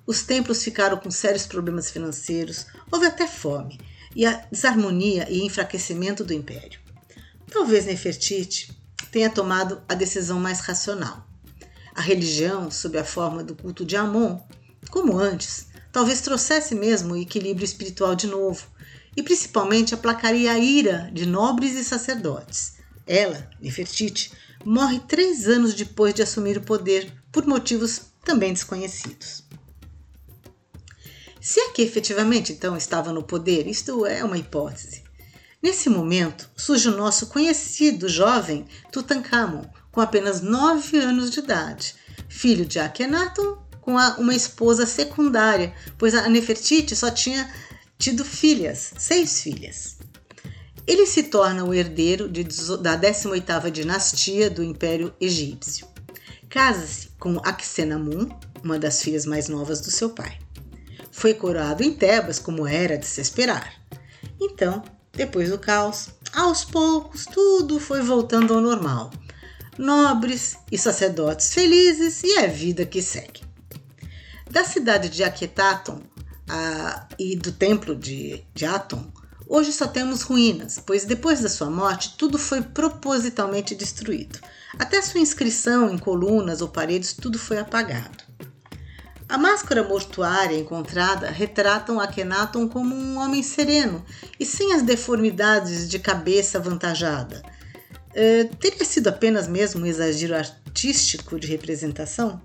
Os 0.07 0.23
templos 0.23 0.63
ficaram 0.63 0.97
com 0.97 1.11
sérios 1.11 1.45
problemas 1.45 1.91
financeiros, 1.91 2.67
houve 2.91 3.05
até 3.05 3.27
fome 3.27 3.79
e 4.15 4.25
a 4.25 4.45
desarmonia 4.51 5.27
e 5.29 5.45
enfraquecimento 5.45 6.23
do 6.23 6.33
império. 6.33 6.82
Talvez 7.53 7.85
Nefertiti 7.85 8.75
tenha 9.11 9.29
tomado 9.29 9.79
a 9.87 9.93
decisão 9.93 10.39
mais 10.39 10.59
racional. 10.61 11.23
A 11.93 12.01
religião, 12.01 12.71
sob 12.71 12.97
a 12.97 13.05
forma 13.05 13.43
do 13.43 13.55
culto 13.55 13.85
de 13.85 13.95
Amon, 13.95 14.39
como 14.89 15.19
antes, 15.19 15.67
talvez 15.91 16.19
trouxesse 16.21 16.73
mesmo 16.73 17.13
o 17.13 17.17
equilíbrio 17.17 17.63
espiritual 17.63 18.15
de 18.15 18.25
novo 18.25 18.65
e 19.15 19.21
principalmente 19.21 19.93
aplacaria 19.93 20.51
a 20.51 20.57
ira 20.57 21.11
de 21.13 21.27
nobres 21.27 21.75
e 21.75 21.83
sacerdotes. 21.83 22.77
Ela, 23.05 23.47
Nefertiti, 23.61 24.31
morre 24.65 24.99
três 25.07 25.47
anos 25.47 25.75
depois 25.75 26.11
de 26.15 26.23
assumir 26.23 26.57
o 26.57 26.61
poder 26.61 27.13
por 27.31 27.45
motivos 27.45 28.01
também 28.25 28.51
desconhecidos. 28.51 29.43
Se 31.39 31.59
é 31.59 31.69
que 31.69 31.83
efetivamente 31.83 32.51
então 32.51 32.75
estava 32.75 33.13
no 33.13 33.21
poder, 33.21 33.67
isto 33.67 34.07
é 34.07 34.23
uma 34.23 34.39
hipótese. 34.39 35.03
Nesse 35.63 35.89
momento 35.89 36.49
surge 36.57 36.89
o 36.89 36.97
nosso 36.97 37.27
conhecido 37.27 38.09
jovem 38.09 38.65
Tutankhamon, 38.91 39.63
com 39.93 40.01
apenas 40.01 40.41
nove 40.41 40.97
anos 40.97 41.31
de 41.31 41.39
idade, 41.39 41.95
filho 42.27 42.65
de 42.65 42.79
Akhenaton 42.79 43.63
com 43.79 43.97
a, 43.97 44.17
uma 44.17 44.35
esposa 44.35 44.85
secundária, 44.85 45.73
pois 45.97 46.13
a 46.13 46.27
Nefertiti 46.27 46.93
só 46.97 47.09
tinha 47.09 47.49
tido 47.97 48.25
filhas, 48.25 48.93
seis 48.97 49.41
filhas. 49.41 49.99
Ele 50.85 51.05
se 51.05 51.23
torna 51.23 51.63
o 51.63 51.73
herdeiro 51.73 52.27
de, 52.27 52.43
da 52.81 52.97
18ª 52.97 53.71
dinastia 53.71 54.49
do 54.49 54.61
Império 54.61 55.13
Egípcio. 55.19 55.87
Casa-se 56.49 57.09
com 57.17 57.37
Aksenamun, 57.37 58.27
uma 58.61 58.77
das 58.77 59.01
filhas 59.01 59.25
mais 59.25 59.47
novas 59.47 59.79
do 59.79 59.89
seu 59.89 60.09
pai. 60.09 60.39
Foi 61.09 61.33
coroado 61.33 61.83
em 61.83 61.93
Tebas, 61.93 62.37
como 62.37 62.67
era 62.67 62.97
de 62.97 63.05
se 63.05 63.21
esperar. 63.21 63.73
Então, 64.41 64.83
depois 65.13 65.49
do 65.49 65.59
caos, 65.59 66.09
aos 66.33 66.65
poucos 66.65 67.25
tudo 67.25 67.79
foi 67.79 68.01
voltando 68.01 68.53
ao 68.53 68.61
normal. 68.61 69.11
Nobres 69.77 70.57
e 70.71 70.77
sacerdotes 70.77 71.53
felizes 71.53 72.23
e 72.23 72.39
a 72.39 72.47
vida 72.47 72.85
que 72.85 73.01
segue. 73.01 73.41
Da 74.49 74.63
cidade 74.63 75.09
de 75.09 75.23
Aquetaton 75.23 76.01
e 77.17 77.35
do 77.35 77.51
templo 77.51 77.95
de, 77.95 78.43
de 78.53 78.65
Aton, 78.65 79.05
hoje 79.47 79.71
só 79.71 79.87
temos 79.87 80.23
ruínas, 80.23 80.81
pois 80.83 81.05
depois 81.05 81.41
da 81.41 81.49
sua 81.49 81.69
morte 81.69 82.15
tudo 82.17 82.37
foi 82.37 82.61
propositalmente 82.61 83.75
destruído. 83.75 84.39
Até 84.77 85.01
sua 85.01 85.21
inscrição 85.21 85.91
em 85.91 85.97
colunas 85.97 86.61
ou 86.61 86.67
paredes, 86.67 87.13
tudo 87.13 87.37
foi 87.37 87.59
apagado. 87.59 88.22
A 89.33 89.37
máscara 89.39 89.83
mortuária 89.83 90.59
encontrada 90.59 91.31
retratam 91.31 91.99
Akhenaton 91.99 92.69
como 92.69 92.93
um 92.93 93.17
homem 93.17 93.41
sereno 93.41 94.05
e 94.39 94.45
sem 94.45 94.73
as 94.73 94.83
deformidades 94.83 95.89
de 95.89 95.97
cabeça 95.97 96.59
avantajada. 96.59 97.41
Uh, 98.11 98.55
teria 98.57 98.85
sido 98.85 99.07
apenas 99.07 99.47
mesmo 99.47 99.81
um 99.81 99.87
exagero 99.87 100.35
artístico 100.35 101.39
de 101.39 101.47
representação? 101.47 102.39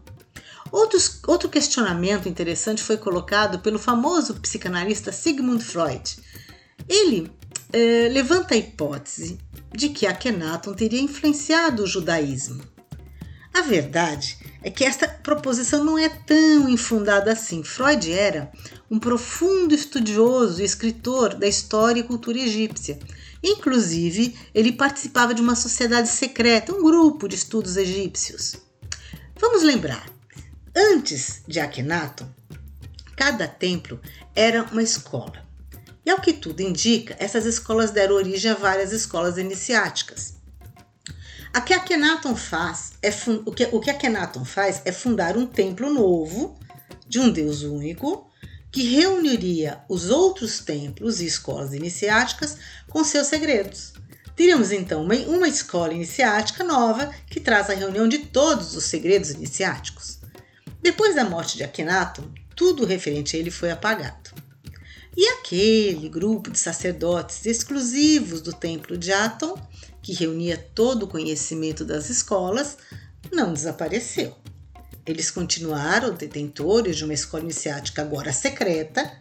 Outros, 0.72 1.20
outro 1.26 1.50
questionamento 1.50 2.26
interessante 2.26 2.82
foi 2.82 2.96
colocado 2.96 3.58
pelo 3.58 3.78
famoso 3.78 4.36
psicanalista 4.36 5.12
Sigmund 5.12 5.62
Freud. 5.62 6.16
Ele 6.88 7.30
eh, 7.70 8.08
levanta 8.10 8.54
a 8.54 8.56
hipótese 8.56 9.38
de 9.74 9.90
que 9.90 10.06
Akhenaton 10.06 10.72
teria 10.72 11.02
influenciado 11.02 11.82
o 11.82 11.86
judaísmo. 11.86 12.62
A 13.52 13.60
verdade 13.60 14.38
é 14.62 14.70
que 14.70 14.84
esta 14.84 15.08
proposição 15.08 15.84
não 15.84 15.98
é 15.98 16.08
tão 16.08 16.68
infundada 16.68 17.32
assim. 17.32 17.62
Freud 17.62 18.12
era 18.12 18.50
um 18.90 18.98
profundo 18.98 19.74
estudioso 19.74 20.60
e 20.60 20.64
escritor 20.64 21.34
da 21.34 21.46
história 21.46 22.00
e 22.00 22.04
cultura 22.04 22.38
egípcia. 22.38 22.98
Inclusive, 23.42 24.36
ele 24.54 24.72
participava 24.72 25.32
de 25.32 25.40
uma 25.40 25.54
sociedade 25.54 26.08
secreta, 26.08 26.72
um 26.72 26.82
grupo 26.82 27.28
de 27.28 27.36
estudos 27.36 27.76
egípcios. 27.76 28.56
Vamos 29.40 29.62
lembrar, 29.62 30.06
Antes 30.80 31.42
de 31.48 31.58
Akhenaton, 31.58 32.28
cada 33.16 33.48
templo 33.48 34.00
era 34.32 34.62
uma 34.62 34.80
escola. 34.80 35.44
E 36.06 36.10
ao 36.10 36.20
que 36.20 36.32
tudo 36.32 36.60
indica, 36.60 37.16
essas 37.18 37.44
escolas 37.46 37.90
deram 37.90 38.14
origem 38.14 38.52
a 38.52 38.54
várias 38.54 38.92
escolas 38.92 39.38
iniciáticas. 39.38 40.34
A 41.58 41.60
que 41.60 41.74
faz 42.36 42.92
é 43.02 43.10
o, 43.44 43.50
que, 43.50 43.68
o 43.72 43.80
que 43.80 44.44
faz 44.44 44.80
é 44.84 44.92
fundar 44.92 45.36
um 45.36 45.44
templo 45.44 45.92
novo 45.92 46.56
de 47.08 47.18
um 47.18 47.28
Deus 47.28 47.62
único 47.62 48.30
que 48.70 48.84
reuniria 48.84 49.80
os 49.88 50.08
outros 50.08 50.60
templos 50.60 51.20
e 51.20 51.26
escolas 51.26 51.74
iniciáticas 51.74 52.58
com 52.88 53.02
seus 53.02 53.26
segredos. 53.26 53.92
Teríamos 54.36 54.70
então 54.70 55.02
uma, 55.02 55.16
uma 55.16 55.48
escola 55.48 55.92
iniciática 55.92 56.62
nova 56.62 57.12
que 57.28 57.40
traz 57.40 57.68
a 57.68 57.74
reunião 57.74 58.06
de 58.06 58.18
todos 58.18 58.76
os 58.76 58.84
segredos 58.84 59.30
iniciáticos. 59.30 60.20
Depois 60.80 61.16
da 61.16 61.24
morte 61.24 61.56
de 61.56 61.64
Akhenaton, 61.64 62.30
tudo 62.54 62.86
referente 62.86 63.36
a 63.36 63.40
ele 63.40 63.50
foi 63.50 63.72
apagado. 63.72 64.30
E 65.16 65.26
aquele 65.30 66.08
grupo 66.08 66.52
de 66.52 66.58
sacerdotes 66.60 67.44
exclusivos 67.44 68.40
do 68.40 68.52
templo 68.52 68.96
de 68.96 69.12
Aton, 69.12 69.58
que 70.08 70.14
reunia 70.14 70.56
todo 70.74 71.02
o 71.02 71.06
conhecimento 71.06 71.84
das 71.84 72.08
escolas, 72.08 72.78
não 73.30 73.52
desapareceu. 73.52 74.34
Eles 75.04 75.30
continuaram 75.30 76.14
detentores 76.14 76.96
de 76.96 77.04
uma 77.04 77.12
escola 77.12 77.42
iniciática 77.42 78.00
agora 78.00 78.32
secreta, 78.32 79.12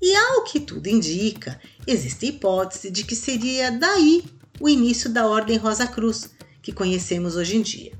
e 0.00 0.14
ao 0.14 0.44
que 0.44 0.60
tudo 0.60 0.86
indica, 0.86 1.60
existe 1.84 2.26
a 2.26 2.28
hipótese 2.28 2.88
de 2.88 3.02
que 3.02 3.16
seria 3.16 3.72
daí 3.72 4.26
o 4.60 4.68
início 4.68 5.10
da 5.10 5.26
Ordem 5.26 5.56
Rosa 5.56 5.88
Cruz, 5.88 6.30
que 6.62 6.70
conhecemos 6.70 7.34
hoje 7.34 7.56
em 7.56 7.62
dia. 7.62 7.92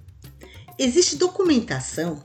Existe 0.78 1.16
documentação 1.16 2.22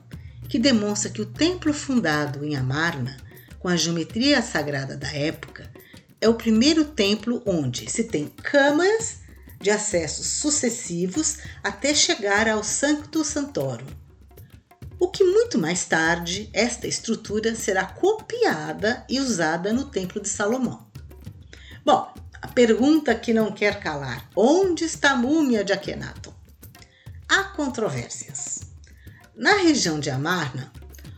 que 0.47 0.59
demonstra 0.59 1.09
que 1.09 1.23
o 1.23 1.25
templo 1.25 1.73
fundado 1.73 2.45
em 2.45 2.55
Amarna, 2.55 3.17
com 3.57 3.67
a 3.67 3.75
geometria 3.75 4.43
sagrada 4.43 4.95
da 4.95 5.11
época, 5.11 5.73
é 6.21 6.29
o 6.29 6.35
primeiro 6.35 6.85
templo 6.85 7.41
onde 7.47 7.89
se 7.89 8.03
tem 8.03 8.27
câmaras 8.27 9.22
de 9.63 9.71
acessos 9.71 10.27
sucessivos 10.27 11.37
até 11.63 11.95
chegar 11.95 12.49
ao 12.49 12.61
Sancto 12.61 13.23
Santorum. 13.23 13.87
O 14.99 15.07
que 15.07 15.23
muito 15.23 15.57
mais 15.57 15.85
tarde 15.85 16.49
esta 16.51 16.85
estrutura 16.85 17.55
será 17.55 17.85
copiada 17.85 19.05
e 19.07 19.21
usada 19.21 19.71
no 19.71 19.85
Templo 19.85 20.21
de 20.21 20.27
Salomão. 20.27 20.85
Bom, 21.85 22.13
a 22.41 22.47
pergunta 22.49 23.15
que 23.15 23.33
não 23.33 23.53
quer 23.53 23.79
calar: 23.79 24.29
onde 24.35 24.83
está 24.83 25.11
a 25.11 25.15
múmia 25.15 25.63
de 25.63 25.71
Akhenaton? 25.71 26.33
Há 27.29 27.45
controvérsias. 27.45 28.59
Na 29.33 29.55
região 29.55 29.97
de 29.97 30.09
Amarna, 30.09 30.73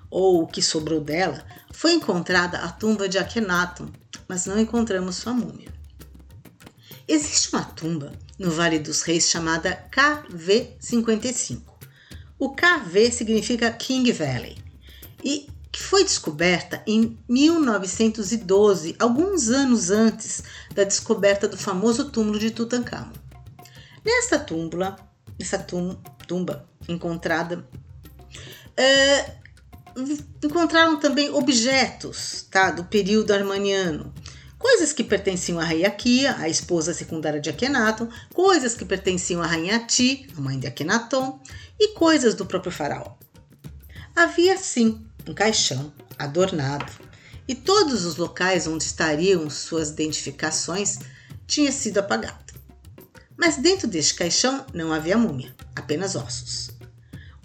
ou 0.09 0.43
o 0.43 0.47
que 0.47 0.61
sobrou 0.61 1.01
dela, 1.01 1.43
foi 1.73 1.93
encontrada 1.93 2.59
a 2.59 2.71
tumba 2.71 3.09
de 3.09 3.17
Akhenaton, 3.17 3.89
mas 4.27 4.45
não 4.45 4.59
encontramos 4.59 5.15
sua 5.15 5.33
múmia. 5.33 5.73
Existe 7.07 7.49
uma 7.53 7.63
tumba 7.63 8.13
no 8.37 8.51
Vale 8.51 8.79
dos 8.79 9.01
Reis 9.01 9.29
chamada 9.29 9.87
KV55. 9.91 11.61
O 12.37 12.53
KV 12.53 13.11
significa 13.11 13.71
King 13.71 14.11
Valley 14.11 14.57
e 15.23 15.47
que 15.71 15.81
foi 15.81 16.03
descoberta 16.03 16.81
em 16.87 17.17
1912, 17.27 18.95
alguns 18.99 19.49
anos 19.49 19.91
antes 19.91 20.43
da 20.73 20.83
descoberta 20.83 21.47
do 21.47 21.57
famoso 21.57 22.09
túmulo 22.09 22.39
de 22.39 22.51
Tutankhamon. 22.51 23.13
Nesta 24.03 24.45
nessa 25.37 25.57
tum, 25.59 25.97
tumba 26.27 26.69
encontrada 26.87 27.67
Uh, 28.75 29.45
encontraram 30.43 30.99
também 30.99 31.29
objetos 31.29 32.45
tá, 32.51 32.71
do 32.71 32.83
período 32.83 33.31
armaniano, 33.31 34.13
coisas 34.65 34.91
que 34.91 35.03
pertenciam 35.03 35.59
à 35.59 35.63
rainha 35.63 35.91
Kia, 35.91 36.35
a 36.37 36.49
esposa 36.49 36.91
secundária 36.91 37.39
de 37.39 37.51
Akhenaton, 37.51 38.09
coisas 38.33 38.73
que 38.73 38.83
pertenciam 38.83 39.43
à 39.43 39.45
rainha 39.45 39.77
Ti, 39.85 40.27
a 40.35 40.41
mãe 40.41 40.57
de 40.57 40.65
Akhenaton, 40.65 41.39
e 41.79 41.89
coisas 41.89 42.33
do 42.33 42.47
próprio 42.47 42.71
faraó. 42.71 43.13
Havia 44.15 44.57
sim 44.57 45.05
um 45.29 45.35
caixão 45.35 45.93
adornado, 46.17 46.91
e 47.47 47.53
todos 47.53 48.05
os 48.05 48.15
locais 48.15 48.65
onde 48.65 48.83
estariam 48.83 49.47
suas 49.51 49.89
identificações 49.89 50.97
tinha 51.45 51.71
sido 51.71 51.99
apagado. 51.99 52.55
Mas 53.37 53.57
dentro 53.57 53.87
deste 53.87 54.15
caixão 54.15 54.65
não 54.73 54.91
havia 54.91 55.15
múmia, 55.15 55.55
apenas 55.75 56.15
ossos. 56.15 56.71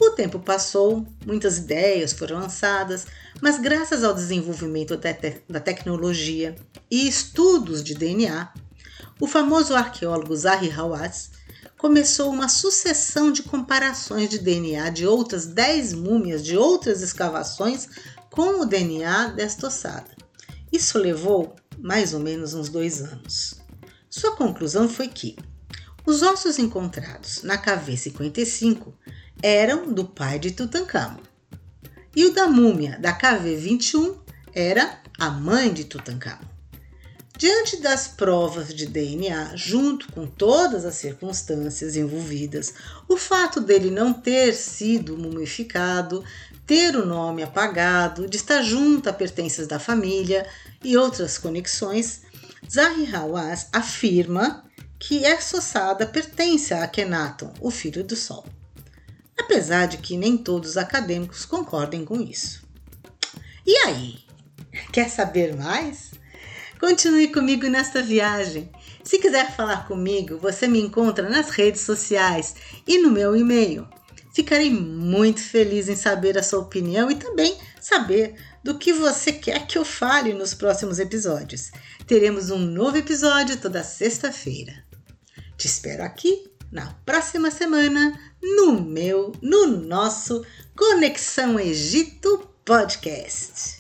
O 0.01 0.13
tempo 0.13 0.39
passou, 0.39 1.07
muitas 1.27 1.59
ideias 1.59 2.15
foram 2.15 2.39
lançadas, 2.39 3.07
mas 3.41 3.59
graças 3.59 4.05
ao 4.05 4.15
desenvolvimento 4.15 4.97
da, 4.97 5.15
te 5.15 5.43
da 5.49 5.61
tecnologia 5.61 6.55
e 6.91 7.09
estudos 7.09 7.83
de 7.83 7.95
DNA, 7.95 8.53
o 9.19 9.27
famoso 9.27 9.75
arqueólogo 9.75 10.37
Zahi 10.37 10.71
Hawass 10.71 11.31
começou 11.77 12.31
uma 12.31 12.49
sucessão 12.49 13.33
de 13.33 13.43
comparações 13.43 14.29
de 14.29 14.39
DNA 14.39 14.91
de 14.91 15.07
outras 15.07 15.47
10 15.47 15.95
múmias 15.95 16.45
de 16.45 16.57
outras 16.57 17.01
escavações 17.01 17.89
com 18.31 18.61
o 18.61 18.67
DNA 18.67 19.29
desta 19.29 19.69
ossada. 19.69 20.11
Isso 20.71 20.99
levou 20.99 21.57
mais 21.79 22.13
ou 22.13 22.21
menos 22.21 22.55
uns 22.55 22.69
dois 22.69 23.01
anos. 23.01 23.61
Sua 24.09 24.37
conclusão 24.37 24.89
foi 24.89 25.09
que 25.09 25.37
os 26.05 26.23
ossos 26.23 26.59
encontrados 26.59 27.43
na 27.43 27.57
KV-55 27.57 28.93
eram 29.43 29.93
do 29.93 30.05
pai 30.05 30.39
de 30.39 30.51
Tutankhamon 30.51 31.30
e 32.15 32.25
o 32.25 32.33
da 32.33 32.49
múmia 32.49 32.99
da 32.99 33.17
KV-21 33.17 34.17
era 34.53 35.01
a 35.19 35.31
mãe 35.31 35.73
de 35.73 35.85
Tutankhamon. 35.85 36.51
Diante 37.41 37.81
das 37.81 38.07
provas 38.07 38.75
de 38.75 38.85
DNA, 38.85 39.53
junto 39.57 40.13
com 40.13 40.27
todas 40.27 40.85
as 40.85 40.97
circunstâncias 40.97 41.97
envolvidas, 41.97 42.75
o 43.09 43.17
fato 43.17 43.63
dele 43.63 43.91
não 43.91 44.13
ter 44.13 44.53
sido 44.53 45.17
mumificado, 45.17 46.23
ter 46.67 46.95
o 46.97 47.07
nome 47.07 47.43
apagado, 47.43 48.29
de 48.29 48.37
estar 48.37 48.61
junto 48.61 49.09
a 49.09 49.13
pertences 49.13 49.67
da 49.67 49.79
família 49.79 50.47
e 50.85 50.99
outras 50.99 51.39
conexões, 51.39 52.23
Zahi 52.71 53.09
Hawass 53.11 53.69
afirma 53.73 54.63
que 54.99 55.25
essa 55.25 55.57
ossada 55.57 56.07
pertence 56.07 56.75
a 56.75 56.85
Akhenaton, 56.85 57.55
o 57.59 57.71
filho 57.71 58.05
do 58.05 58.15
Sol. 58.15 58.45
Apesar 59.41 59.87
de 59.87 59.97
que 59.97 60.19
nem 60.19 60.37
todos 60.37 60.71
os 60.71 60.77
acadêmicos 60.77 61.47
concordem 61.47 62.05
com 62.05 62.21
isso. 62.21 62.63
E 63.67 63.75
aí? 63.87 64.19
Quer 64.93 65.09
saber 65.09 65.57
mais? 65.57 66.11
Continue 66.79 67.29
comigo 67.29 67.67
nesta 67.67 68.03
viagem. 68.03 68.71
Se 69.03 69.19
quiser 69.19 69.57
falar 69.57 69.89
comigo, 69.89 70.37
você 70.39 70.69
me 70.69 70.79
encontra 70.79 71.29
nas 71.29 71.49
redes 71.49 71.81
sociais 71.81 72.55
e 72.87 72.99
no 72.99 73.11
meu 73.11 73.35
e-mail. 73.35 73.89
Ficarei 74.35 74.71
muito 74.71 75.41
feliz 75.41 75.89
em 75.89 75.97
saber 75.97 76.37
a 76.37 76.43
sua 76.43 76.61
opinião 76.61 77.11
e 77.11 77.15
também 77.15 77.57
saber 77.81 78.35
do 78.63 78.77
que 78.77 78.93
você 78.93 79.33
quer 79.33 79.67
que 79.67 79.79
eu 79.79 79.87
fale 79.87 80.35
nos 80.35 80.53
próximos 80.53 80.99
episódios. 80.99 81.71
Teremos 82.07 82.51
um 82.51 82.59
novo 82.59 82.99
episódio 82.99 83.57
toda 83.57 83.83
sexta-feira. 83.83 84.85
Te 85.57 85.67
espero 85.67 86.03
aqui 86.03 86.50
na 86.71 86.87
próxima 87.05 87.51
semana 87.51 88.19
no 88.41 88.81
meu, 88.81 89.33
no 89.43 89.67
nosso 89.67 90.45
Conexão 90.77 91.59
Egito 91.59 92.49
Podcast. 92.65 93.80